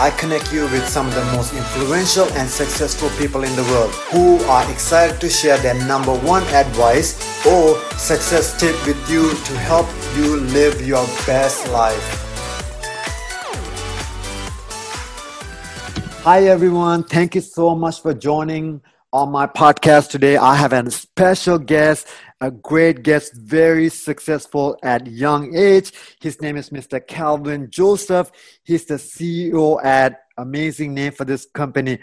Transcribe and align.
I 0.00 0.08
connect 0.12 0.50
you 0.50 0.62
with 0.62 0.88
some 0.88 1.06
of 1.08 1.14
the 1.14 1.24
most 1.36 1.52
influential 1.52 2.24
and 2.32 2.48
successful 2.48 3.10
people 3.18 3.44
in 3.44 3.54
the 3.54 3.64
world 3.64 3.90
who 4.10 4.42
are 4.44 4.64
excited 4.72 5.20
to 5.20 5.28
share 5.28 5.58
their 5.58 5.74
number 5.86 6.14
one 6.20 6.42
advice 6.44 7.20
or 7.44 7.76
success 7.98 8.58
tip 8.58 8.74
with 8.86 8.96
you 9.10 9.28
to 9.28 9.58
help 9.58 9.86
you 10.16 10.38
live 10.56 10.80
your 10.80 11.04
best 11.26 11.68
life. 11.68 12.02
Hi, 16.22 16.44
everyone. 16.44 17.04
Thank 17.04 17.34
you 17.34 17.42
so 17.42 17.74
much 17.74 18.00
for 18.00 18.14
joining 18.14 18.80
on 19.12 19.30
my 19.30 19.46
podcast 19.46 20.08
today. 20.08 20.38
I 20.38 20.54
have 20.54 20.72
a 20.72 20.90
special 20.90 21.58
guest, 21.58 22.06
a 22.40 22.50
great 22.50 23.02
guest, 23.02 23.34
very 23.34 23.88
successful 23.88 24.76
at 24.82 25.06
young 25.06 25.54
age. 25.54 25.92
His 26.20 26.40
name 26.40 26.56
is 26.56 26.70
Mr. 26.70 27.06
Calvin 27.06 27.70
Joseph. 27.70 28.30
He's 28.64 28.86
the 28.86 28.94
CEO 28.94 29.82
at 29.84 30.22
amazing 30.38 30.94
name 30.94 31.12
for 31.12 31.24
this 31.24 31.46
company, 31.52 31.98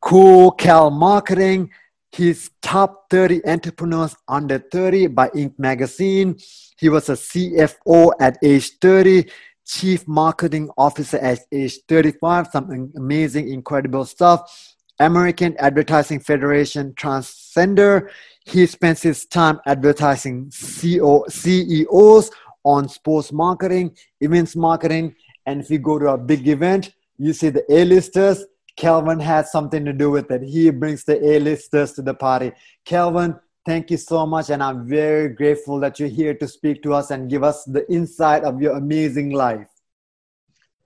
Cool 0.00 0.50
Cal 0.52 0.90
Marketing. 0.90 1.70
He's 2.10 2.50
top 2.60 3.08
30 3.10 3.46
entrepreneurs 3.46 4.16
under 4.28 4.58
30 4.58 5.06
by 5.08 5.28
Inc. 5.30 5.58
magazine. 5.58 6.36
He 6.78 6.88
was 6.88 7.08
a 7.08 7.12
CFO 7.12 8.12
at 8.20 8.38
age 8.42 8.78
30 8.80 9.30
chief 9.64 10.06
marketing 10.08 10.68
officer 10.76 11.18
at 11.18 11.38
age 11.52 11.78
35 11.88 12.48
some 12.48 12.92
amazing 12.96 13.48
incredible 13.48 14.04
stuff 14.04 14.74
American 14.98 15.56
Advertising 15.58 16.20
Federation 16.20 16.92
Transcender. 16.94 18.08
He 18.44 18.66
spends 18.66 19.02
his 19.02 19.26
time 19.26 19.60
advertising 19.66 20.46
CEO, 20.46 21.30
CEOs 21.30 22.30
on 22.64 22.88
sports 22.88 23.32
marketing, 23.32 23.96
events 24.20 24.56
marketing, 24.56 25.14
and 25.46 25.60
if 25.60 25.70
you 25.70 25.78
go 25.78 25.98
to 25.98 26.08
a 26.08 26.18
big 26.18 26.48
event, 26.48 26.92
you 27.18 27.32
see 27.32 27.50
the 27.50 27.64
A-listers. 27.68 28.44
Calvin 28.76 29.20
has 29.20 29.52
something 29.52 29.84
to 29.84 29.92
do 29.92 30.10
with 30.10 30.30
it. 30.30 30.42
He 30.42 30.70
brings 30.70 31.04
the 31.04 31.22
A-listers 31.24 31.92
to 31.92 32.02
the 32.02 32.14
party. 32.14 32.52
Calvin, 32.84 33.36
thank 33.66 33.90
you 33.90 33.96
so 33.96 34.26
much, 34.26 34.50
and 34.50 34.62
I'm 34.62 34.88
very 34.88 35.28
grateful 35.28 35.78
that 35.80 36.00
you're 36.00 36.08
here 36.08 36.34
to 36.34 36.48
speak 36.48 36.82
to 36.84 36.94
us 36.94 37.10
and 37.10 37.28
give 37.30 37.42
us 37.42 37.64
the 37.64 37.90
insight 37.92 38.44
of 38.44 38.62
your 38.62 38.76
amazing 38.76 39.30
life. 39.30 39.68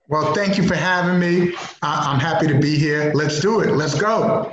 Well, 0.09 0.33
thank 0.33 0.57
you 0.57 0.67
for 0.67 0.75
having 0.75 1.19
me. 1.19 1.53
I'm 1.81 2.19
happy 2.19 2.47
to 2.47 2.59
be 2.59 2.77
here. 2.77 3.11
Let's 3.13 3.39
do 3.41 3.59
it. 3.59 3.71
Let's 3.71 3.99
go. 3.99 4.51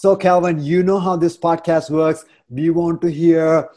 So, 0.00 0.16
Calvin, 0.16 0.64
you 0.64 0.82
know 0.82 0.98
how 0.98 1.16
this 1.16 1.36
podcast 1.36 1.90
works. 1.90 2.24
We 2.48 2.70
want 2.70 3.02
to 3.02 3.10
hear 3.10 3.68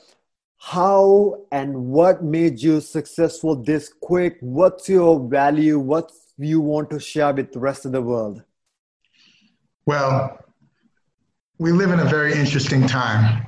how 0.57 1.41
and 1.51 1.87
what 1.87 2.23
made 2.23 2.61
you 2.61 2.79
successful 2.79 3.61
this 3.61 3.91
quick. 4.01 4.37
What's 4.39 4.87
your 4.87 5.19
value? 5.27 5.77
What 5.79 6.13
you 6.37 6.61
want 6.61 6.89
to 6.91 6.99
share 7.01 7.33
with 7.33 7.51
the 7.51 7.59
rest 7.59 7.83
of 7.83 7.91
the 7.91 8.01
world? 8.01 8.41
Well, 9.85 10.39
we 11.59 11.73
live 11.73 11.91
in 11.91 11.99
a 11.99 12.05
very 12.05 12.31
interesting 12.35 12.87
time. 12.87 13.45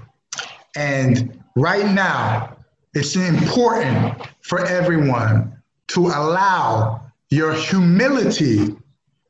And 0.76 1.42
right 1.56 1.90
now, 1.94 2.58
it's 2.94 3.16
important 3.16 4.22
for 4.42 4.66
everyone 4.66 5.64
to 5.96 6.08
allow 6.08 7.10
your 7.30 7.54
humility 7.54 8.76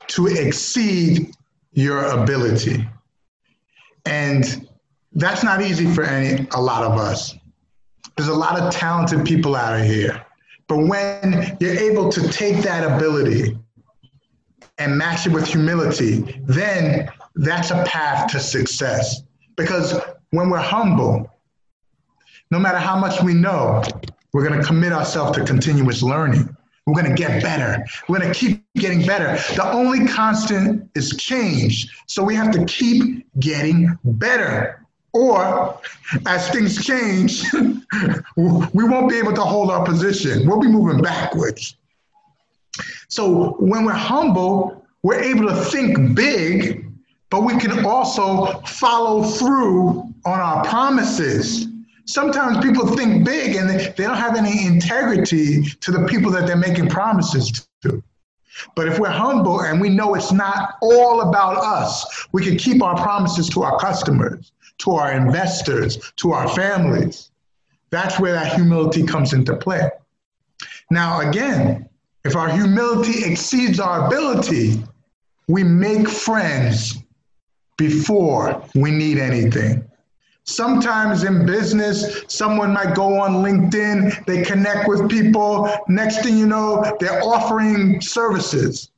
to 0.07 0.25
exceed 0.25 1.31
your 1.73 2.05
ability. 2.05 2.87
And 4.05 4.67
that's 5.13 5.43
not 5.43 5.61
easy 5.61 5.91
for 5.93 6.03
any 6.03 6.47
a 6.53 6.61
lot 6.61 6.83
of 6.83 6.97
us. 6.97 7.35
There's 8.15 8.29
a 8.29 8.33
lot 8.33 8.59
of 8.59 8.73
talented 8.73 9.25
people 9.25 9.55
out 9.55 9.83
here. 9.83 10.25
But 10.67 10.77
when 10.87 11.57
you're 11.59 11.75
able 11.75 12.09
to 12.09 12.27
take 12.29 12.63
that 12.63 12.83
ability 12.83 13.57
and 14.77 14.97
match 14.97 15.27
it 15.27 15.31
with 15.31 15.47
humility, 15.47 16.41
then 16.45 17.09
that's 17.35 17.71
a 17.71 17.83
path 17.85 18.31
to 18.31 18.39
success. 18.39 19.23
Because 19.55 19.99
when 20.31 20.49
we're 20.49 20.57
humble, 20.57 21.31
no 22.51 22.59
matter 22.59 22.77
how 22.77 22.97
much 22.97 23.21
we 23.21 23.33
know, 23.33 23.83
we're 24.33 24.47
going 24.47 24.59
to 24.59 24.65
commit 24.65 24.91
ourselves 24.91 25.37
to 25.37 25.45
continuous 25.45 26.01
learning. 26.03 26.55
We're 26.85 27.01
going 27.01 27.15
to 27.15 27.21
get 27.21 27.41
better. 27.41 27.83
We're 28.07 28.19
going 28.19 28.31
to 28.31 28.39
keep 28.39 28.63
getting 28.75 29.05
better. 29.05 29.37
The 29.55 29.71
only 29.71 30.07
constant 30.07 30.89
is 30.93 31.09
change. 31.17 31.87
So 32.05 32.23
we 32.23 32.35
have 32.35 32.51
to 32.51 32.63
keep 32.65 33.25
getting 33.39 33.97
better. 34.03 34.85
Or 35.11 35.79
as 36.27 36.49
things 36.49 36.85
change, 36.85 37.43
we 38.35 38.83
won't 38.83 39.09
be 39.09 39.17
able 39.17 39.33
to 39.33 39.41
hold 39.41 39.71
our 39.71 39.83
position. 39.83 40.47
We'll 40.47 40.59
be 40.59 40.67
moving 40.67 41.01
backwards. 41.01 41.77
So 43.07 43.53
when 43.53 43.85
we're 43.85 43.93
humble, 43.93 44.85
we're 45.01 45.21
able 45.21 45.47
to 45.47 45.55
think 45.55 46.15
big, 46.15 46.91
but 47.29 47.41
we 47.43 47.57
can 47.57 47.85
also 47.85 48.59
follow 48.61 49.23
through 49.23 50.13
on 50.25 50.39
our 50.39 50.63
promises 50.65 51.67
sometimes 52.05 52.63
people 52.63 52.87
think 52.95 53.25
big 53.25 53.55
and 53.55 53.69
they, 53.69 53.93
don't 53.97 54.17
have 54.17 54.35
any 54.35 54.65
integrity 54.65 55.63
to 55.63 55.91
the 55.91 56.05
people 56.07 56.31
that 56.31 56.47
they're 56.47 56.55
making 56.55 56.89
promises 56.89 57.67
to. 57.81 58.03
But 58.75 58.87
if 58.87 58.99
we're 58.99 59.09
humble 59.09 59.61
and 59.61 59.81
we 59.81 59.89
know 59.89 60.15
it's 60.15 60.31
not 60.31 60.75
all 60.81 61.21
about 61.21 61.57
us, 61.57 62.27
we 62.31 62.43
can 62.43 62.57
keep 62.57 62.81
our 62.81 62.95
promises 62.95 63.49
to 63.49 63.63
our 63.63 63.77
customers, 63.79 64.53
to 64.79 64.91
our 64.91 65.11
investors, 65.11 66.13
to 66.17 66.31
our 66.31 66.47
families. 66.47 67.31
That's 67.89 68.19
where 68.19 68.33
that 68.33 68.53
humility 68.53 69.03
comes 69.03 69.33
into 69.33 69.55
play. 69.57 69.89
Now, 70.89 71.27
again, 71.27 71.89
if 72.23 72.35
our 72.35 72.49
humility 72.49 73.25
exceeds 73.25 73.79
our 73.79 74.07
ability, 74.07 74.83
we 75.47 75.63
make 75.63 76.07
friends 76.07 76.97
before 77.77 78.63
we 78.73 78.91
need 78.91 79.17
anything. 79.17 79.85
Sometimes 80.45 81.23
in 81.23 81.45
business, 81.45 82.23
someone 82.27 82.71
might 82.71 82.93
go 82.93 83.19
on 83.19 83.43
LinkedIn, 83.43 84.25
they 84.25 84.43
connect 84.43 84.87
with 84.87 85.09
people. 85.09 85.69
Next 85.87 86.21
thing 86.21 86.37
you 86.37 86.45
know, 86.45 86.95
they're 86.99 87.23
offering 87.23 87.99
services. 87.99 88.91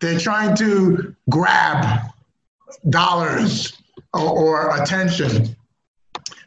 They're 0.00 0.18
trying 0.18 0.56
to 0.56 1.14
grab 1.30 2.10
dollars 2.90 3.80
or, 4.12 4.28
or 4.28 4.82
attention. 4.82 5.54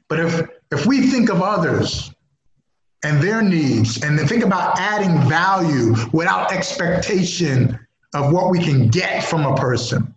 But 0.09 0.19
if, 0.19 0.49
if 0.71 0.85
we 0.85 1.07
think 1.07 1.29
of 1.29 1.41
others 1.41 2.11
and 3.03 3.21
their 3.21 3.41
needs 3.41 4.03
and 4.03 4.19
think 4.27 4.43
about 4.43 4.77
adding 4.77 5.29
value 5.29 5.95
without 6.11 6.51
expectation 6.51 7.79
of 8.13 8.33
what 8.33 8.49
we 8.49 8.59
can 8.59 8.89
get 8.89 9.23
from 9.23 9.45
a 9.45 9.55
person, 9.55 10.14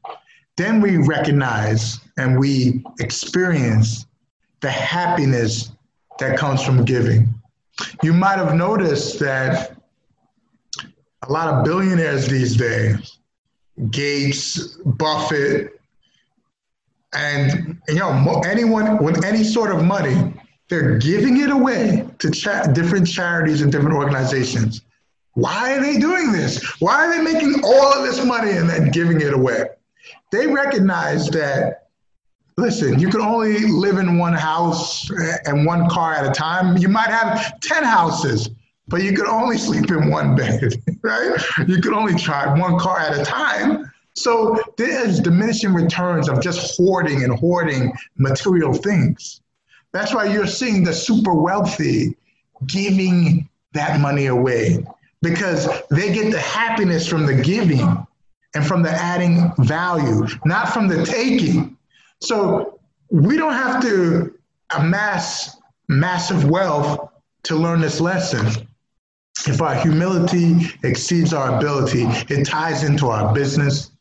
then 0.59 0.81
we 0.81 0.97
recognize 0.97 2.01
and 2.19 2.39
we 2.39 2.85
experience 2.99 4.07
the 4.61 4.71
happiness 4.71 5.71
that 6.19 6.37
comes 6.37 6.63
from 6.63 6.85
giving. 6.85 7.33
You 8.03 8.13
might 8.13 8.39
have 8.39 8.55
noticed 8.55 9.21
that 9.21 9.77
a 11.23 11.33
lot 11.33 11.55
of 11.55 11.65
billionaires 11.65 12.27
these 12.27 12.57
days, 12.57 13.19
Gates, 13.91 14.77
Buffett, 14.85 15.81
and 17.15 17.81
you 17.89 17.95
know 17.95 18.43
anyone 18.45 19.03
with 19.03 19.25
any 19.25 19.45
sort 19.45 19.71
of 19.71 19.85
money, 19.85 20.35
they're 20.69 20.99
giving 20.99 21.41
it 21.41 21.51
away 21.51 22.05
to 22.19 22.31
cha- 22.33 22.65
different 22.65 23.07
charities 23.07 23.63
and 23.63 23.71
different 23.71 23.97
organizations. 23.97 24.83
Why 25.35 25.77
are 25.77 25.81
they 25.81 25.99
doing 25.99 26.33
this? 26.33 26.61
Why 26.81 27.07
are 27.07 27.17
they 27.17 27.23
making 27.23 27.63
all 27.63 27.93
of 27.93 28.05
this 28.05 28.23
money 28.25 28.51
and 28.51 28.69
then 28.69 28.91
giving 28.91 29.21
it 29.21 29.33
away? 29.33 29.67
They 30.31 30.47
recognize 30.47 31.29
that 31.31 31.89
listen, 32.59 32.99
you 32.99 33.09
can 33.09 33.21
only 33.21 33.61
live 33.67 33.99
in 33.99 34.19
one 34.19 34.35
house 34.35 35.09
and 35.47 35.65
one 35.65 35.89
car 35.89 36.15
at 36.15 36.27
a 36.27 36.33
time. 36.33 36.77
You 36.77 36.89
might 36.89 37.09
have 37.09 37.59
10 37.61 37.85
houses, 37.85 38.51
but 38.89 39.03
you 39.03 39.13
could 39.13 39.29
only 39.29 39.57
sleep 39.57 39.91
in 39.91 40.11
one 40.11 40.35
bed, 40.35 40.75
right? 41.03 41.41
You 41.67 41.81
could 41.81 41.93
only 41.93 42.15
drive 42.15 42.59
one 42.59 42.79
car 42.79 42.99
at 42.99 43.17
a 43.17 43.25
time. 43.25 43.91
So 44.15 44.61
there's 44.77 45.21
diminishing 45.21 45.73
returns 45.73 46.29
of 46.29 46.43
just 46.43 46.77
hoarding 46.77 47.23
and 47.23 47.39
hoarding 47.39 47.93
material 48.17 48.75
things. 48.75 49.41
That's 49.93 50.13
why 50.13 50.25
you're 50.25 50.49
seeing 50.49 50.83
the 50.83 50.93
super 50.93 51.35
wealthy 51.35 52.17
giving 52.67 53.49
that 53.73 54.01
money 54.01 54.27
away 54.27 54.85
because 55.23 55.69
they 55.91 56.13
get 56.13 56.33
the 56.33 56.41
happiness 56.41 57.07
from 57.07 57.27
the 57.27 57.35
giving 57.35 58.07
and 58.59 58.67
from 58.67 58.83
the 58.83 58.91
adding 58.91 59.53
value, 59.59 60.27
not 60.45 60.71
from 60.71 60.89
the 60.89 61.07
taking. 61.07 61.77
So 62.21 62.81
we 63.09 63.37
don't 63.37 63.53
have 63.53 63.81
to 63.83 64.37
amass 64.77 65.57
massive 65.89 66.51
wealth 66.51 67.09
to 67.45 67.55
learn 67.55 67.81
this 67.81 68.01
lesson. 68.01 68.67
If 69.47 69.63
our 69.63 69.77
humility 69.77 70.57
exceeds 70.83 71.33
our 71.33 71.57
ability, 71.57 72.03
it 72.29 72.45
ties 72.47 72.83
into 72.83 73.07
our 73.07 73.33
business, 73.33 73.93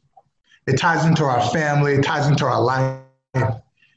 it 0.65 0.80
ties 0.80 1.06
into 1.06 1.24
our 1.24 1.48
family, 1.51 1.94
it 1.94 2.04
ties 2.04 2.25
into 2.25 2.44
our 2.44 2.59
life. 2.59 3.00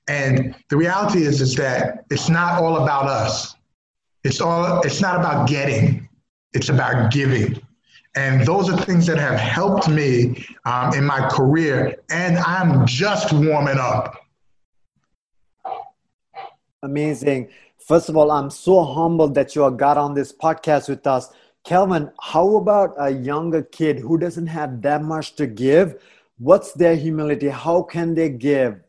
And 0.09 0.55
the 0.69 0.77
reality 0.77 1.23
is, 1.23 1.41
is 1.41 1.55
that 1.55 2.05
it's 2.11 2.29
not 2.29 2.63
all 2.63 2.85
about 2.85 3.07
us. 3.07 3.57
It's 4.25 4.43
all 4.43 4.83
it's 4.83 5.01
not 5.01 5.17
about 5.17 5.49
getting, 5.49 6.07
it's 6.53 6.69
about 6.69 7.11
giving. 7.11 7.59
And 8.17 8.45
those 8.45 8.69
are 8.69 8.77
things 8.77 9.07
that 9.07 9.19
have 9.19 9.39
helped 9.39 9.89
me 9.89 10.45
um, 10.65 10.95
in 10.95 11.05
my 11.05 11.29
career. 11.29 11.97
And 12.11 12.39
I'm 12.39 12.85
just 12.87 13.33
warming 13.33 13.79
up. 13.79 14.17
Amazing. 16.83 17.51
First 17.79 18.09
of 18.09 18.17
all, 18.17 18.31
I'm 18.31 18.51
so 18.51 18.83
humbled 18.83 19.35
that 19.35 19.55
you 19.55 19.65
are 19.65 19.71
got 19.71 19.97
on 19.97 20.15
this 20.15 20.33
podcast 20.33 20.89
with 20.89 21.07
us. 21.07 21.31
Kelvin, 21.65 22.11
how 22.21 22.57
about 22.57 22.95
a 22.99 23.11
younger 23.11 23.63
kid 23.63 23.99
who 23.99 24.19
doesn't 24.19 24.47
have 24.47 24.81
that 24.83 25.03
much 25.03 25.37
to 25.37 25.47
give? 25.47 26.03
What's 26.39 26.73
their 26.73 26.97
humility? 26.97 27.49
How 27.49 27.83
can 27.83 28.15
they 28.15 28.31
give 28.31 28.81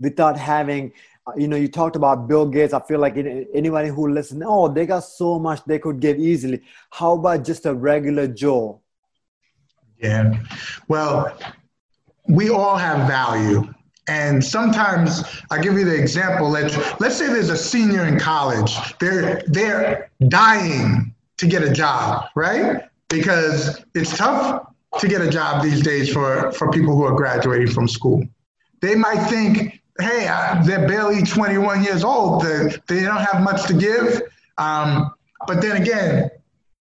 without 0.00 0.38
having, 0.38 0.92
you 1.36 1.48
know, 1.48 1.56
you 1.56 1.68
talked 1.68 1.96
about 1.96 2.28
Bill 2.28 2.46
Gates. 2.46 2.72
I 2.72 2.80
feel 2.80 3.00
like 3.00 3.16
anybody 3.16 3.88
who 3.88 4.08
listens, 4.08 4.42
oh, 4.46 4.68
they 4.68 4.86
got 4.86 5.00
so 5.00 5.38
much 5.38 5.64
they 5.64 5.78
could 5.78 6.00
give 6.00 6.18
easily. 6.18 6.62
How 6.90 7.14
about 7.14 7.44
just 7.44 7.66
a 7.66 7.74
regular 7.74 8.26
Joe? 8.26 8.80
Yeah. 9.98 10.42
Well, 10.86 11.36
we 12.28 12.50
all 12.50 12.76
have 12.76 13.08
value. 13.08 13.72
And 14.08 14.42
sometimes 14.42 15.22
I 15.50 15.60
give 15.60 15.74
you 15.74 15.84
the 15.84 15.94
example. 15.94 16.48
Let's 16.48 16.76
let's 16.98 17.16
say 17.16 17.26
there's 17.26 17.50
a 17.50 17.56
senior 17.56 18.06
in 18.06 18.18
college. 18.18 18.74
They're 18.98 19.42
they're 19.46 20.10
dying 20.28 21.14
to 21.36 21.46
get 21.46 21.62
a 21.62 21.72
job, 21.72 22.28
right? 22.34 22.88
Because 23.08 23.84
it's 23.94 24.16
tough 24.16 24.66
to 24.98 25.08
get 25.08 25.20
a 25.20 25.30
job 25.30 25.62
these 25.62 25.82
days 25.82 26.12
for, 26.12 26.52
for 26.52 26.70
people 26.70 26.96
who 26.96 27.04
are 27.04 27.14
graduating 27.14 27.70
from 27.70 27.88
school. 27.88 28.22
They 28.80 28.94
might 28.94 29.28
think, 29.28 29.80
hey, 30.00 30.26
they're 30.64 30.86
barely 30.86 31.22
21 31.22 31.82
years 31.82 32.04
old. 32.04 32.42
They, 32.42 32.76
they 32.86 33.02
don't 33.02 33.20
have 33.20 33.42
much 33.42 33.66
to 33.66 33.74
give. 33.74 34.22
Um, 34.56 35.12
but 35.46 35.60
then 35.60 35.80
again, 35.80 36.30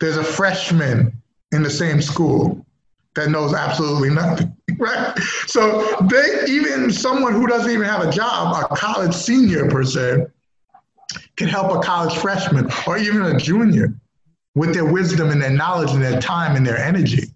there's 0.00 0.16
a 0.16 0.24
freshman 0.24 1.12
in 1.52 1.62
the 1.62 1.70
same 1.70 2.02
school 2.02 2.64
that 3.14 3.30
knows 3.30 3.54
absolutely 3.54 4.10
nothing, 4.10 4.54
right? 4.78 5.16
So 5.46 5.96
they 6.10 6.44
even 6.48 6.90
someone 6.90 7.32
who 7.32 7.46
doesn't 7.46 7.70
even 7.70 7.86
have 7.86 8.02
a 8.02 8.10
job, 8.10 8.66
a 8.70 8.74
college 8.74 9.14
senior 9.14 9.68
per 9.68 9.84
se, 9.84 10.26
can 11.36 11.48
help 11.48 11.72
a 11.72 11.80
college 11.80 12.16
freshman 12.18 12.68
or 12.86 12.98
even 12.98 13.22
a 13.22 13.38
junior 13.38 13.94
with 14.54 14.72
their 14.74 14.84
wisdom 14.84 15.30
and 15.30 15.40
their 15.40 15.50
knowledge 15.50 15.90
and 15.90 16.02
their 16.02 16.20
time 16.20 16.56
and 16.56 16.66
their 16.66 16.78
energy. 16.78 17.28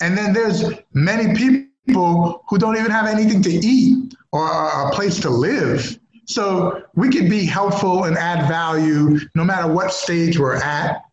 And 0.00 0.16
then 0.16 0.32
there's 0.32 0.64
many 0.92 1.34
people 1.34 1.71
who 1.86 2.58
don't 2.58 2.76
even 2.76 2.90
have 2.90 3.06
anything 3.06 3.42
to 3.42 3.50
eat 3.50 4.14
or 4.32 4.48
a 4.48 4.90
place 4.92 5.20
to 5.20 5.30
live. 5.30 5.98
So 6.26 6.82
we 6.94 7.10
could 7.10 7.28
be 7.28 7.44
helpful 7.44 8.04
and 8.04 8.16
add 8.16 8.48
value 8.48 9.18
no 9.34 9.44
matter 9.44 9.70
what 9.70 9.92
stage 9.92 10.38
we're 10.38 10.56
at. 10.56 11.04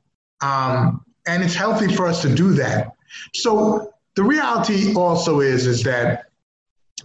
Um, 0.42 1.04
and 1.28 1.44
it's 1.44 1.56
healthy 1.56 1.94
for 1.94 2.08
us 2.08 2.22
to 2.22 2.34
do 2.34 2.54
that. 2.54 2.94
So 3.34 3.94
the 4.16 4.24
reality 4.24 4.94
also 4.94 5.40
is 5.40 5.66
is 5.66 5.84
that 5.84 6.26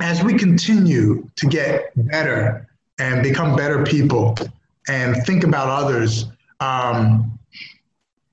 as 0.01 0.23
we 0.23 0.35
continue 0.35 1.29
to 1.37 1.47
get 1.47 1.93
better 1.97 2.69
and 2.99 3.23
become 3.23 3.57
better 3.57 3.85
people 3.85 4.37
and 4.89 5.17
think 5.25 5.45
about 5.45 5.69
others, 5.69 6.27
um, 6.61 7.39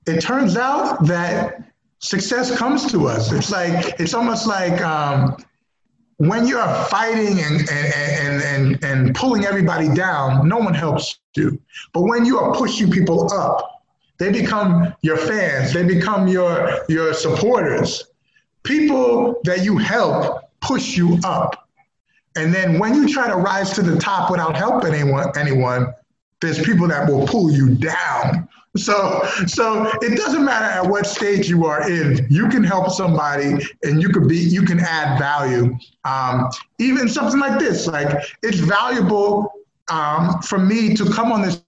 it 0.06 0.20
turns 0.20 0.56
out 0.56 1.04
that 1.06 1.71
success 2.02 2.56
comes 2.56 2.90
to 2.92 3.08
us. 3.08 3.32
It's 3.32 3.50
like 3.50 3.98
it's 3.98 4.12
almost 4.12 4.46
like 4.46 4.80
um, 4.82 5.36
when 6.18 6.46
you're 6.46 6.66
fighting 6.84 7.40
and, 7.40 7.68
and, 7.68 7.94
and, 7.94 8.42
and, 8.42 8.84
and 8.84 9.14
pulling 9.14 9.44
everybody 9.44 9.92
down, 9.92 10.46
no 10.46 10.58
one 10.58 10.74
helps 10.74 11.18
you. 11.36 11.60
But 11.92 12.02
when 12.02 12.24
you 12.24 12.38
are 12.38 12.54
pushing 12.54 12.90
people 12.90 13.32
up, 13.32 13.82
they 14.18 14.30
become 14.30 14.94
your 15.02 15.16
fans, 15.16 15.72
they 15.72 15.82
become 15.82 16.28
your, 16.28 16.84
your 16.88 17.12
supporters. 17.14 18.04
People 18.62 19.40
that 19.44 19.64
you 19.64 19.78
help 19.78 20.48
push 20.60 20.96
you 20.96 21.18
up. 21.24 21.68
And 22.36 22.54
then 22.54 22.78
when 22.78 22.94
you 22.94 23.12
try 23.12 23.26
to 23.26 23.36
rise 23.36 23.72
to 23.72 23.82
the 23.82 23.98
top 23.98 24.30
without 24.30 24.54
helping 24.54 24.94
anyone, 24.94 25.36
anyone, 25.36 25.92
there's 26.42 26.62
people 26.62 26.88
that 26.88 27.08
will 27.08 27.26
pull 27.26 27.50
you 27.50 27.74
down 27.76 28.48
so, 28.76 29.22
so 29.46 29.90
it 30.00 30.16
doesn't 30.16 30.44
matter 30.44 30.64
at 30.64 30.86
what 30.86 31.06
stage 31.06 31.48
you 31.48 31.66
are 31.66 31.90
in. 31.90 32.26
You 32.30 32.48
can 32.48 32.64
help 32.64 32.90
somebody, 32.90 33.56
and 33.82 34.00
you 34.00 34.08
could 34.08 34.28
be, 34.28 34.38
you 34.38 34.62
can 34.62 34.80
add 34.80 35.18
value. 35.18 35.76
Um, 36.04 36.48
even 36.78 37.08
something 37.08 37.38
like 37.38 37.58
this, 37.58 37.86
like 37.86 38.24
it's 38.42 38.58
valuable 38.60 39.52
um, 39.90 40.40
for 40.40 40.58
me 40.58 40.94
to 40.94 41.04
come 41.12 41.32
on 41.32 41.42
this 41.42 41.62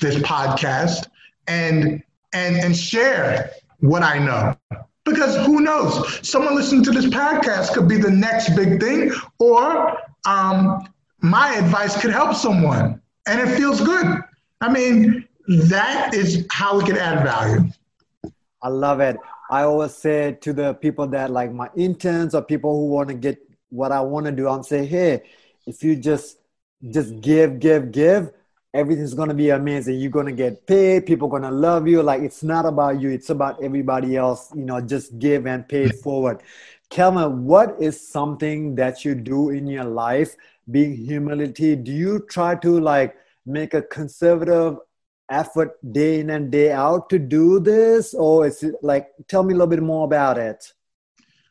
this 0.00 0.16
podcast 0.16 1.06
and 1.46 2.02
and 2.32 2.56
and 2.56 2.76
share 2.76 3.52
what 3.78 4.02
I 4.02 4.18
know. 4.18 4.56
Because 5.04 5.36
who 5.46 5.60
knows? 5.60 6.28
Someone 6.28 6.56
listening 6.56 6.82
to 6.84 6.90
this 6.90 7.06
podcast 7.06 7.72
could 7.72 7.88
be 7.88 7.98
the 7.98 8.10
next 8.10 8.56
big 8.56 8.80
thing, 8.80 9.12
or 9.38 9.96
um, 10.26 10.88
my 11.20 11.54
advice 11.54 12.00
could 12.00 12.10
help 12.10 12.34
someone, 12.34 13.00
and 13.28 13.40
it 13.40 13.56
feels 13.56 13.80
good. 13.80 14.22
I 14.60 14.72
mean, 14.72 15.28
that 15.46 16.14
is 16.14 16.46
how 16.50 16.78
we 16.78 16.84
can 16.84 16.96
add 16.96 17.22
value. 17.22 17.70
I 18.62 18.68
love 18.68 19.00
it. 19.00 19.16
I 19.50 19.62
always 19.62 19.94
say 19.94 20.32
to 20.40 20.52
the 20.52 20.74
people 20.74 21.06
that 21.08 21.30
like 21.30 21.52
my 21.52 21.70
interns 21.76 22.34
or 22.34 22.42
people 22.42 22.74
who 22.74 22.88
want 22.88 23.08
to 23.08 23.14
get 23.14 23.38
what 23.70 23.92
I 23.92 24.00
want 24.00 24.26
to 24.26 24.32
do, 24.32 24.48
I'm 24.48 24.62
say, 24.62 24.84
hey, 24.84 25.22
if 25.66 25.82
you 25.82 25.96
just 25.96 26.38
just 26.90 27.20
give, 27.20 27.58
give, 27.58 27.90
give, 27.90 28.30
everything's 28.74 29.14
gonna 29.14 29.34
be 29.34 29.50
amazing. 29.50 29.98
You're 29.98 30.10
gonna 30.10 30.32
get 30.32 30.66
paid, 30.66 31.06
people 31.06 31.28
gonna 31.28 31.50
love 31.50 31.88
you. 31.88 32.02
Like 32.02 32.22
it's 32.22 32.42
not 32.42 32.66
about 32.66 33.00
you, 33.00 33.10
it's 33.10 33.30
about 33.30 33.62
everybody 33.62 34.16
else, 34.16 34.52
you 34.54 34.64
know, 34.64 34.80
just 34.80 35.18
give 35.18 35.46
and 35.46 35.68
pay 35.68 35.86
it 35.86 35.96
forward. 35.96 36.42
Kelvin, 36.90 37.44
what 37.44 37.76
is 37.78 38.08
something 38.08 38.74
that 38.76 39.04
you 39.04 39.14
do 39.14 39.50
in 39.50 39.66
your 39.66 39.84
life? 39.84 40.34
Being 40.70 40.96
humility? 40.96 41.76
Do 41.76 41.92
you 41.92 42.26
try 42.30 42.54
to 42.56 42.80
like 42.80 43.16
make 43.44 43.74
a 43.74 43.82
conservative 43.82 44.76
effort 45.30 45.76
day 45.92 46.20
in 46.20 46.30
and 46.30 46.50
day 46.50 46.72
out 46.72 47.10
to 47.10 47.18
do 47.18 47.60
this? 47.60 48.14
Or 48.14 48.46
is 48.46 48.62
it 48.62 48.74
like 48.82 49.08
tell 49.28 49.42
me 49.42 49.52
a 49.52 49.56
little 49.56 49.68
bit 49.68 49.82
more 49.82 50.04
about 50.04 50.38
it. 50.38 50.72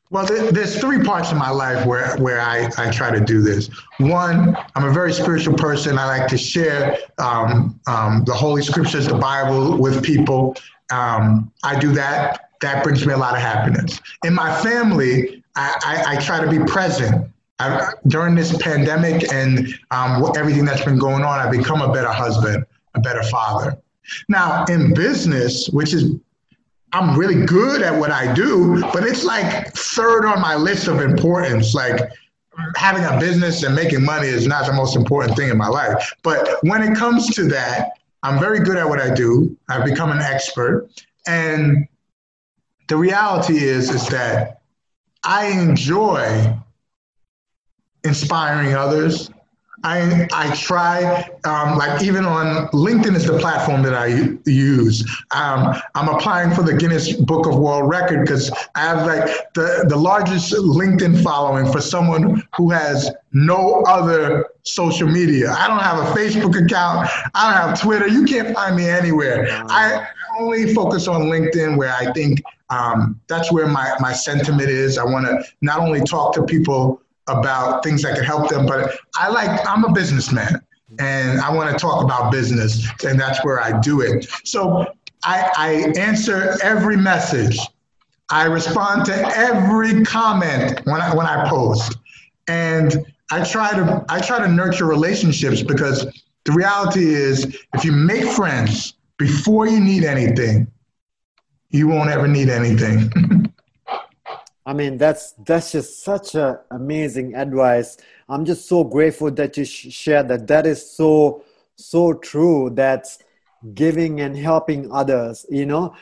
Well 0.09 0.25
there's 0.25 0.79
three 0.79 1.03
parts 1.03 1.31
of 1.31 1.37
my 1.37 1.49
life 1.49 1.85
where, 1.85 2.15
where 2.17 2.39
I, 2.39 2.69
I 2.77 2.89
try 2.91 3.11
to 3.11 3.19
do 3.19 3.41
this. 3.41 3.69
One 3.99 4.55
i'm 4.75 4.85
a 4.85 4.91
very 4.91 5.13
spiritual 5.13 5.55
person. 5.55 5.99
I 5.99 6.05
like 6.05 6.29
to 6.29 6.37
share 6.37 6.97
um, 7.17 7.79
um, 7.87 8.23
the 8.25 8.33
holy 8.33 8.61
scriptures 8.61 9.07
the 9.07 9.17
bible 9.17 9.77
with 9.77 10.03
people. 10.03 10.55
Um, 10.91 11.51
i 11.63 11.77
do 11.77 11.91
that 11.93 12.46
that 12.61 12.83
brings 12.83 13.05
me 13.05 13.13
a 13.13 13.17
lot 13.17 13.33
of 13.35 13.41
happiness 13.41 13.99
in 14.23 14.33
my 14.33 14.53
family 14.61 15.43
i, 15.55 16.03
I, 16.07 16.15
I 16.15 16.21
try 16.21 16.43
to 16.43 16.49
be 16.49 16.59
present 16.65 17.31
I, 17.59 17.91
during 18.05 18.35
this 18.35 18.55
pandemic 18.57 19.31
and 19.33 19.67
um, 19.89 20.31
everything 20.37 20.65
that's 20.65 20.85
been 20.85 20.99
going 20.99 21.23
on 21.23 21.39
i've 21.39 21.51
become 21.51 21.81
a 21.81 21.91
better 21.91 22.11
husband 22.11 22.65
a 22.97 23.01
better 23.01 23.23
father. 23.23 23.77
Now, 24.27 24.65
in 24.65 24.93
business, 24.93 25.69
which 25.69 25.93
is 25.93 26.15
I'm 26.93 27.17
really 27.17 27.45
good 27.45 27.81
at 27.81 27.97
what 27.97 28.11
I 28.11 28.33
do, 28.33 28.81
but 28.93 29.03
it's 29.03 29.25
like 29.25 29.73
third 29.73 30.25
on 30.25 30.41
my 30.41 30.55
list 30.55 30.87
of 30.87 31.01
importance. 31.01 31.73
Like 31.73 31.99
having 32.75 33.03
a 33.03 33.19
business 33.19 33.63
and 33.63 33.75
making 33.75 34.03
money 34.03 34.27
is 34.27 34.47
not 34.47 34.65
the 34.65 34.73
most 34.73 34.95
important 34.95 35.35
thing 35.35 35.49
in 35.49 35.57
my 35.57 35.67
life. 35.67 36.13
But 36.23 36.57
when 36.61 36.81
it 36.81 36.97
comes 36.97 37.27
to 37.35 37.43
that, 37.49 37.99
I'm 38.23 38.39
very 38.39 38.59
good 38.59 38.77
at 38.77 38.87
what 38.87 38.99
I 38.99 39.13
do. 39.13 39.55
I've 39.69 39.85
become 39.85 40.11
an 40.11 40.21
expert. 40.21 40.89
And 41.27 41.87
the 42.87 42.97
reality 42.97 43.57
is, 43.57 43.89
is 43.89 44.07
that 44.07 44.61
I 45.23 45.47
enjoy 45.47 46.55
inspiring 48.03 48.75
others. 48.75 49.29
I, 49.83 50.27
I 50.33 50.55
try, 50.55 51.29
um, 51.43 51.77
like 51.77 52.01
even 52.01 52.25
on 52.25 52.67
LinkedIn 52.69 53.15
is 53.15 53.25
the 53.25 53.37
platform 53.37 53.83
that 53.83 53.93
I 53.93 54.07
use. 54.49 55.05
Um, 55.31 55.75
I'm 55.93 56.09
applying 56.09 56.53
for 56.55 56.63
the 56.63 56.73
Guinness 56.73 57.13
Book 57.13 57.45
of 57.45 57.57
World 57.59 57.87
Record 57.87 58.21
because 58.21 58.51
I 58.73 58.79
have 58.79 59.05
like 59.05 59.53
the, 59.53 59.85
the 59.87 59.95
largest 59.95 60.51
LinkedIn 60.53 61.23
following 61.23 61.71
for 61.71 61.79
someone 61.79 62.43
who 62.57 62.71
has 62.71 63.11
no 63.33 63.83
other 63.83 64.47
social 64.63 65.07
media. 65.07 65.51
I 65.51 65.67
don't 65.67 65.79
have 65.79 65.99
a 65.99 66.19
Facebook 66.19 66.59
account. 66.59 67.07
I 67.35 67.53
don't 67.53 67.69
have 67.69 67.79
Twitter. 67.79 68.07
You 68.07 68.25
can't 68.25 68.55
find 68.55 68.75
me 68.75 68.89
anywhere. 68.89 69.47
I 69.69 70.07
only 70.39 70.73
focus 70.73 71.07
on 71.07 71.23
LinkedIn 71.23 71.77
where 71.77 71.93
I 71.93 72.11
think 72.13 72.41
um, 72.69 73.19
that's 73.27 73.51
where 73.51 73.67
my, 73.67 73.93
my 73.99 74.13
sentiment 74.13 74.69
is. 74.69 74.97
I 74.97 75.03
want 75.03 75.25
to 75.25 75.43
not 75.61 75.79
only 75.79 76.01
talk 76.01 76.33
to 76.35 76.43
people 76.43 77.01
about 77.27 77.83
things 77.83 78.01
that 78.03 78.15
can 78.15 78.23
help 78.23 78.49
them. 78.49 78.65
But 78.65 78.97
I 79.15 79.29
like, 79.29 79.59
I'm 79.67 79.83
a 79.83 79.91
businessman 79.91 80.61
and 80.99 81.39
I 81.41 81.53
want 81.53 81.71
to 81.71 81.77
talk 81.77 82.03
about 82.03 82.31
business, 82.31 82.87
and 83.03 83.19
that's 83.19 83.43
where 83.43 83.61
I 83.61 83.79
do 83.81 84.01
it. 84.01 84.29
So 84.45 84.85
I, 85.23 85.51
I 85.57 85.99
answer 85.99 86.57
every 86.63 86.95
message. 86.95 87.59
I 88.29 88.45
respond 88.45 89.05
to 89.05 89.13
every 89.37 90.03
comment 90.03 90.81
when 90.85 91.01
I, 91.01 91.13
when 91.13 91.25
I 91.25 91.47
post. 91.49 91.97
And 92.47 93.05
I 93.31 93.43
try 93.43 93.71
to 93.71 94.05
I 94.07 94.21
try 94.21 94.39
to 94.39 94.47
nurture 94.47 94.85
relationships 94.85 95.61
because 95.61 96.05
the 96.45 96.53
reality 96.53 97.13
is 97.13 97.57
if 97.73 97.83
you 97.83 97.91
make 97.91 98.23
friends 98.23 98.93
before 99.17 99.67
you 99.67 99.79
need 99.79 100.03
anything, 100.03 100.67
you 101.69 101.87
won't 101.87 102.09
ever 102.09 102.27
need 102.27 102.49
anything. 102.49 103.11
I 104.65 104.73
mean, 104.73 104.97
that's 104.97 105.33
that's 105.45 105.71
just 105.71 106.03
such 106.03 106.35
a 106.35 106.59
amazing 106.71 107.35
advice. 107.35 107.97
I'm 108.27 108.43
just 108.43 108.67
so 108.67 108.83
grateful 108.83 109.31
that 109.31 109.55
you 109.55 109.63
sh- 109.63 109.93
shared 109.93 110.27
that. 110.27 110.47
That 110.47 110.67
is 110.67 110.91
so 110.91 111.45
so 111.77 112.13
true. 112.13 112.69
That's 112.73 113.19
giving 113.73 114.19
and 114.19 114.35
helping 114.35 114.91
others. 114.91 115.45
You 115.49 115.65
know, 115.65 115.95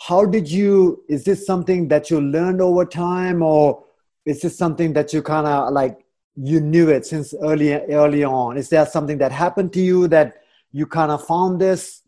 how 0.00 0.24
did 0.24 0.50
you? 0.50 1.04
Is 1.08 1.24
this 1.24 1.46
something 1.46 1.86
that 1.88 2.10
you 2.10 2.20
learned 2.20 2.60
over 2.60 2.84
time, 2.84 3.40
or 3.40 3.84
is 4.26 4.40
this 4.40 4.58
something 4.58 4.94
that 4.94 5.12
you 5.12 5.22
kind 5.22 5.46
of 5.46 5.72
like 5.72 6.04
you 6.34 6.60
knew 6.60 6.88
it 6.88 7.06
since 7.06 7.34
early 7.40 7.72
early 7.72 8.24
on? 8.24 8.56
Is 8.56 8.68
there 8.68 8.84
something 8.84 9.18
that 9.18 9.30
happened 9.30 9.72
to 9.74 9.80
you 9.80 10.08
that 10.08 10.42
you 10.72 10.86
kind 10.86 11.12
of 11.12 11.24
found 11.24 11.60
this? 11.60 12.02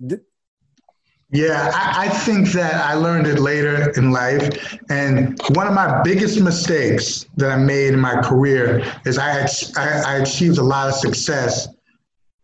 Yeah, 1.33 1.71
I, 1.73 2.07
I, 2.07 2.09
think 2.09 2.51
that 2.53 2.75
I 2.85 2.95
learned 2.95 3.29
it 3.29 3.39
later 3.39 3.91
in 3.91 4.11
life. 4.11 4.77
And 4.91 5.41
one 5.51 5.69
of 5.69 5.75
my 5.75 6.03
biggest 6.03 6.41
mistakes 6.41 7.25
that 7.37 7.53
I 7.53 7.57
made 7.57 7.95
in 7.95 8.01
my 8.01 8.21
career 8.21 8.85
is 9.05 9.17
I, 9.17 9.47
I, 9.77 10.03
I 10.07 10.17
achieved 10.17 10.59
a 10.59 10.63
lot 10.63 10.89
of 10.89 10.95
success 10.95 11.69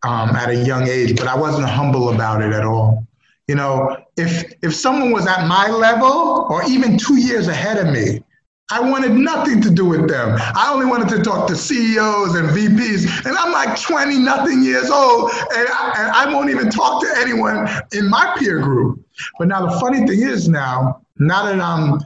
um, 0.04 0.30
at 0.36 0.50
a 0.50 0.54
young 0.54 0.86
age, 0.86 1.16
but 1.16 1.26
I 1.26 1.36
wasn't 1.36 1.68
humble 1.68 2.10
about 2.10 2.42
it 2.42 2.52
at 2.52 2.64
all. 2.64 3.04
You 3.48 3.56
know, 3.56 3.96
if 4.16 4.52
if 4.62 4.74
someone 4.74 5.10
was 5.10 5.26
at 5.26 5.46
my 5.46 5.68
level 5.68 6.46
or 6.48 6.62
even 6.68 6.96
two 6.96 7.16
years 7.16 7.48
ahead 7.48 7.78
of 7.78 7.92
me, 7.92 8.22
I 8.70 8.80
wanted 8.80 9.12
nothing 9.12 9.60
to 9.62 9.70
do 9.70 9.84
with 9.84 10.08
them. 10.08 10.36
I 10.40 10.72
only 10.72 10.86
wanted 10.86 11.08
to 11.16 11.22
talk 11.22 11.46
to 11.48 11.54
CEOs 11.54 12.34
and 12.34 12.48
VPs. 12.48 13.24
And 13.24 13.36
I'm 13.38 13.52
like 13.52 13.80
20 13.80 14.18
nothing 14.18 14.62
years 14.62 14.90
old, 14.90 15.30
and 15.30 15.68
I, 15.68 15.94
and 15.98 16.10
I 16.10 16.34
won't 16.34 16.50
even 16.50 16.68
talk 16.68 17.00
to 17.02 17.14
anyone 17.16 17.68
in 17.92 18.10
my 18.10 18.34
peer 18.38 18.60
group. 18.60 19.04
But 19.38 19.48
now 19.48 19.66
the 19.66 19.78
funny 19.78 20.04
thing 20.06 20.20
is 20.20 20.48
now, 20.48 21.00
now 21.18 21.44
that 21.44 21.60
I'm 21.60 22.00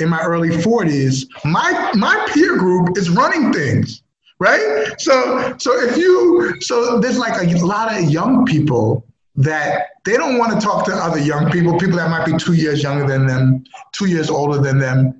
in 0.00 0.08
my 0.08 0.20
early 0.22 0.48
40s, 0.48 1.26
my 1.44 1.92
my 1.94 2.26
peer 2.32 2.56
group 2.56 2.98
is 2.98 3.08
running 3.08 3.52
things, 3.52 4.02
right? 4.40 4.92
So 4.98 5.54
so 5.58 5.80
if 5.80 5.96
you 5.96 6.56
so 6.60 6.98
there's 6.98 7.18
like 7.18 7.40
a 7.40 7.64
lot 7.64 7.96
of 7.96 8.10
young 8.10 8.44
people 8.46 9.06
that 9.36 9.90
they 10.04 10.16
don't 10.16 10.38
want 10.38 10.58
to 10.58 10.66
talk 10.66 10.84
to 10.86 10.92
other 10.92 11.20
young 11.20 11.50
people, 11.52 11.78
people 11.78 11.96
that 11.96 12.10
might 12.10 12.26
be 12.26 12.36
two 12.36 12.54
years 12.54 12.82
younger 12.82 13.06
than 13.06 13.26
them, 13.26 13.62
two 13.92 14.06
years 14.06 14.28
older 14.28 14.58
than 14.58 14.78
them 14.78 15.19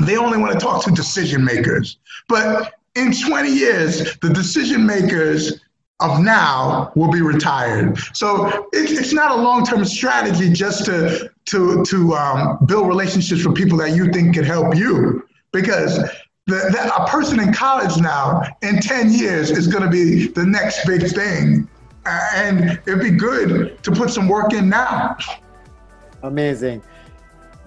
they 0.00 0.16
only 0.16 0.38
want 0.38 0.52
to 0.52 0.58
talk 0.58 0.84
to 0.84 0.90
decision 0.90 1.44
makers. 1.44 1.98
But 2.28 2.74
in 2.94 3.12
20 3.12 3.50
years, 3.50 4.16
the 4.18 4.30
decision 4.30 4.84
makers 4.86 5.60
of 6.00 6.20
now 6.20 6.92
will 6.96 7.10
be 7.10 7.22
retired. 7.22 7.96
So 8.12 8.68
it's 8.72 9.12
not 9.12 9.30
a 9.30 9.36
long-term 9.36 9.84
strategy 9.84 10.52
just 10.52 10.84
to 10.86 11.30
to 11.46 11.84
to 11.84 12.14
um, 12.14 12.58
build 12.66 12.88
relationships 12.88 13.44
with 13.46 13.56
people 13.56 13.78
that 13.78 13.94
you 13.94 14.10
think 14.12 14.34
can 14.34 14.44
help 14.44 14.74
you, 14.76 15.26
because 15.52 15.98
the, 16.46 16.56
the, 16.56 16.92
a 16.94 17.06
person 17.06 17.38
in 17.38 17.52
college 17.52 18.00
now 18.00 18.42
in 18.62 18.80
10 18.80 19.12
years 19.12 19.50
is 19.50 19.68
going 19.68 19.84
to 19.84 19.90
be 19.90 20.26
the 20.28 20.44
next 20.44 20.84
big 20.86 21.02
thing, 21.02 21.68
and 22.04 22.80
it'd 22.86 23.00
be 23.00 23.10
good 23.10 23.80
to 23.84 23.92
put 23.92 24.10
some 24.10 24.28
work 24.28 24.52
in 24.52 24.68
now. 24.68 25.16
Amazing. 26.24 26.82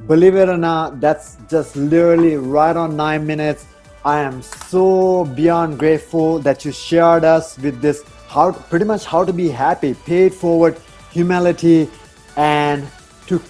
Believe 0.08 0.36
it 0.36 0.50
or 0.50 0.58
not, 0.58 1.00
that's 1.00 1.38
just 1.50 1.76
literally 1.76 2.36
right 2.36 2.76
on 2.76 2.96
nine 2.96 3.26
minutes. 3.26 3.66
I 4.04 4.20
am 4.20 4.42
so 4.42 5.26
beyond 5.26 5.80
grateful 5.80 6.38
that 6.40 6.64
you 6.64 6.72
shared 6.72 7.24
us 7.24 7.58
with 7.58 7.82
this 7.82 8.04
how 8.28 8.52
pretty 8.52 8.86
much 8.86 9.06
how 9.06 9.24
to 9.24 9.34
be 9.34 9.48
happy, 9.50 9.94
paid 9.94 10.34
forward, 10.34 10.78
humility, 11.12 11.90
and 12.36 12.86
to 13.28 13.42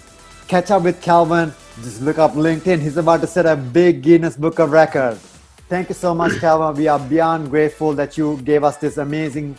catch 0.48 0.72
up 0.72 0.84
with 0.84 1.02
Calvin, 1.02 1.52
just 1.82 2.02
look 2.02 2.20
up 2.20 2.34
LinkedIn. 2.34 2.80
He's 2.80 2.98
about 2.98 3.22
to 3.22 3.28
set 3.28 3.46
a 3.46 3.56
big 3.56 4.04
Guinness 4.04 4.38
Book 4.38 4.60
of 4.60 4.72
Records. 4.72 5.20
Thank 5.68 5.90
you 5.90 5.96
so 5.96 6.14
much, 6.14 6.40
Calvin. 6.40 6.78
We 6.78 6.88
are 6.88 7.00
beyond 7.00 7.50
grateful 7.50 7.94
that 7.94 8.18
you 8.18 8.38
gave 8.44 8.64
us 8.64 8.78
this 8.78 8.98
amazing, 8.98 9.58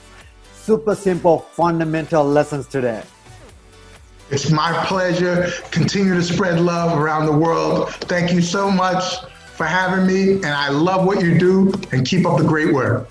super 0.55 0.95
simple, 0.95 1.40
fundamental 1.40 2.25
lessons 2.25 2.69
today. 2.69 3.02
It's 4.30 4.50
my 4.50 4.73
pleasure. 4.87 5.50
Continue 5.71 6.14
to 6.14 6.23
spread 6.23 6.61
love 6.61 6.99
around 6.99 7.26
the 7.26 7.33
world. 7.33 7.90
Thank 7.90 8.33
you 8.33 8.42
so 8.42 8.71
much 8.71 9.02
for 9.54 9.64
having 9.64 10.06
me, 10.06 10.35
and 10.35 10.47
I 10.47 10.68
love 10.68 11.06
what 11.06 11.21
you 11.23 11.38
do, 11.38 11.73
and 11.92 12.06
keep 12.06 12.26
up 12.26 12.38
the 12.38 12.45
great 12.45 12.73
work. 12.75 13.09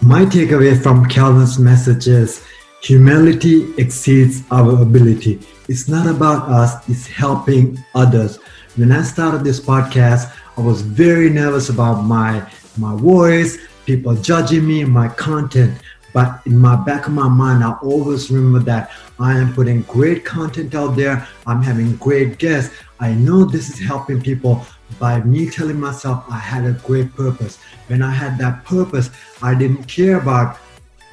My 0.00 0.24
takeaway 0.24 0.80
from 0.82 1.06
Calvin's 1.06 1.58
message 1.58 2.08
is 2.08 2.44
humility 2.82 3.74
exceeds 3.76 4.42
our 4.50 4.80
ability. 4.82 5.40
It's 5.68 5.86
not 5.86 6.06
about 6.06 6.48
us, 6.48 6.88
it's 6.88 7.06
helping 7.06 7.78
others. 7.94 8.38
When 8.76 8.90
I 8.90 9.02
started 9.02 9.44
this 9.44 9.60
podcast, 9.60 10.32
I 10.56 10.60
was 10.60 10.82
very 10.82 11.28
nervous 11.28 11.68
about 11.68 12.02
my 12.02 12.48
my 12.78 12.94
voice, 12.96 13.58
people 13.84 14.14
judging 14.14 14.66
me, 14.66 14.84
my 14.84 15.08
content. 15.08 15.78
But 16.18 16.40
in 16.46 16.58
my 16.58 16.74
back 16.74 17.06
of 17.06 17.12
my 17.12 17.28
mind, 17.28 17.62
I 17.62 17.74
always 17.74 18.28
remember 18.28 18.58
that 18.70 18.90
I 19.20 19.38
am 19.38 19.54
putting 19.54 19.82
great 19.82 20.24
content 20.24 20.74
out 20.74 20.96
there. 20.96 21.28
I'm 21.46 21.62
having 21.62 21.94
great 21.98 22.38
guests. 22.38 22.74
I 22.98 23.12
know 23.12 23.44
this 23.44 23.70
is 23.70 23.78
helping 23.78 24.20
people 24.20 24.66
by 24.98 25.20
me 25.20 25.48
telling 25.48 25.78
myself 25.78 26.24
I 26.28 26.38
had 26.38 26.64
a 26.64 26.72
great 26.72 27.14
purpose. 27.14 27.58
When 27.86 28.02
I 28.02 28.10
had 28.10 28.36
that 28.38 28.64
purpose, 28.64 29.10
I 29.42 29.54
didn't 29.54 29.84
care 29.84 30.18
about 30.18 30.56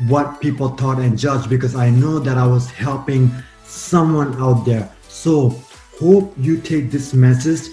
what 0.08 0.42
people 0.42 0.70
thought 0.70 0.98
and 0.98 1.20
judged 1.20 1.52
because 1.52 1.76
I 1.76 1.92
know 1.92 2.18
that 2.18 2.40
I 2.40 2.48
was 2.48 2.72
helping 2.72 3.30
someone 3.64 4.34
out 4.42 4.66
there. 4.66 4.90
So, 5.08 5.50
hope 6.00 6.34
you 6.36 6.58
take 6.58 6.90
this 6.90 7.14
message 7.14 7.70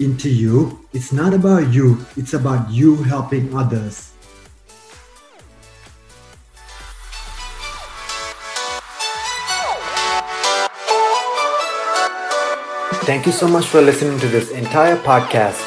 into 0.00 0.28
you. 0.28 0.84
It's 0.92 1.12
not 1.12 1.34
about 1.34 1.72
you, 1.72 2.04
it's 2.16 2.34
about 2.34 2.68
you 2.68 2.96
helping 3.04 3.56
others. 3.56 4.13
Thank 13.04 13.26
you 13.26 13.32
so 13.32 13.46
much 13.46 13.66
for 13.66 13.82
listening 13.82 14.18
to 14.20 14.28
this 14.28 14.50
entire 14.50 14.96
podcast. 14.96 15.60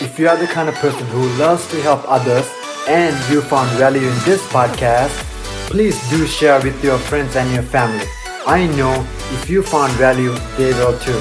If 0.00 0.18
you 0.18 0.30
are 0.30 0.36
the 0.38 0.46
kind 0.46 0.66
of 0.66 0.74
person 0.76 1.06
who 1.08 1.28
loves 1.36 1.68
to 1.72 1.82
help 1.82 2.02
others 2.08 2.50
and 2.88 3.14
you 3.30 3.42
found 3.42 3.68
value 3.76 4.00
in 4.00 4.18
this 4.24 4.40
podcast, 4.48 5.10
please 5.68 6.00
do 6.08 6.26
share 6.26 6.58
with 6.62 6.82
your 6.82 6.96
friends 6.96 7.36
and 7.36 7.52
your 7.52 7.64
family. 7.64 8.06
I 8.46 8.66
know 8.78 9.06
if 9.32 9.50
you 9.50 9.62
found 9.62 9.92
value, 9.92 10.34
they 10.56 10.72
will 10.72 10.98
too. 11.00 11.20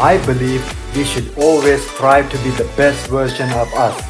I 0.00 0.18
believe 0.24 0.64
we 0.96 1.04
should 1.04 1.30
always 1.36 1.86
strive 1.90 2.30
to 2.30 2.38
be 2.38 2.48
the 2.50 2.70
best 2.74 3.06
version 3.08 3.50
of 3.50 3.68
us. 3.74 4.02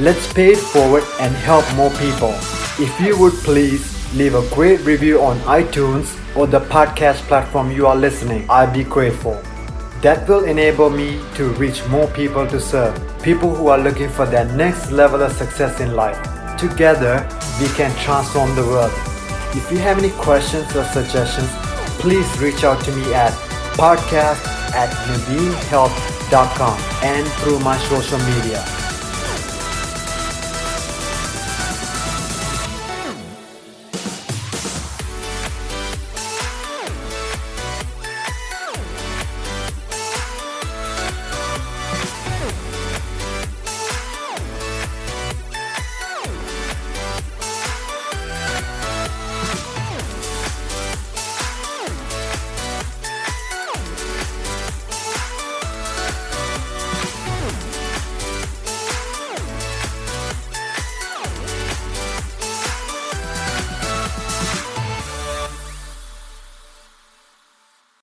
Let's 0.00 0.32
pay 0.32 0.54
it 0.54 0.58
forward 0.58 1.04
and 1.20 1.32
help 1.36 1.64
more 1.76 1.90
people. 1.90 2.34
If 2.80 3.00
you 3.00 3.16
would 3.20 3.34
please 3.44 3.86
leave 4.16 4.34
a 4.34 4.48
great 4.52 4.80
review 4.80 5.22
on 5.22 5.38
iTunes 5.40 6.18
or 6.36 6.48
the 6.48 6.60
podcast 6.60 7.18
platform 7.28 7.70
you 7.70 7.86
are 7.86 7.96
listening, 7.96 8.50
I'd 8.50 8.72
be 8.72 8.82
grateful. 8.82 9.40
That 10.02 10.28
will 10.28 10.44
enable 10.44 10.90
me 10.90 11.20
to 11.34 11.48
reach 11.54 11.84
more 11.88 12.06
people 12.08 12.46
to 12.46 12.60
serve, 12.60 12.94
people 13.20 13.52
who 13.52 13.66
are 13.66 13.78
looking 13.78 14.08
for 14.08 14.26
their 14.26 14.44
next 14.44 14.92
level 14.92 15.22
of 15.22 15.32
success 15.32 15.80
in 15.80 15.96
life. 15.96 16.16
Together, 16.56 17.26
we 17.60 17.66
can 17.74 17.90
transform 17.96 18.54
the 18.54 18.62
world. 18.62 18.92
If 19.56 19.72
you 19.72 19.78
have 19.78 19.98
any 19.98 20.10
questions 20.10 20.74
or 20.76 20.84
suggestions, 20.84 21.50
please 21.98 22.28
reach 22.38 22.62
out 22.62 22.80
to 22.84 22.92
me 22.92 23.12
at 23.12 23.32
podcast 23.74 24.46
at 24.72 24.90
naveenhealth.com 25.08 26.78
and 27.02 27.26
through 27.42 27.58
my 27.58 27.76
social 27.88 28.18
media. 28.18 28.77